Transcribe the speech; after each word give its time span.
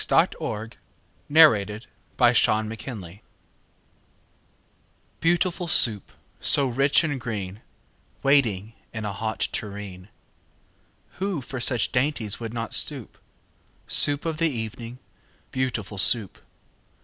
]Lewis 0.09 0.31
Carroll 1.31 1.61
Beautiful 2.17 2.63
Soup 2.65 3.21
BEAUTIFUL 5.19 5.67
Soup, 5.67 6.11
so 6.39 6.65
rich 6.67 7.03
and 7.03 7.21
green, 7.21 7.61
Waiting 8.23 8.73
in 8.91 9.05
a 9.05 9.13
hot 9.13 9.41
tureen! 9.51 10.09
Who 11.19 11.39
for 11.39 11.59
such 11.59 11.91
dainties 11.91 12.39
would 12.39 12.51
not 12.51 12.73
stoop? 12.73 13.19
Soup 13.85 14.25
of 14.25 14.37
the 14.37 14.49
evening, 14.49 14.97
beautiful 15.51 15.99
Soup! 15.99 16.39